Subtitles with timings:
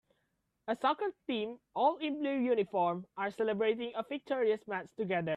[0.67, 5.29] A soccer team, all in blue uniform, are celebrating a victorious match together.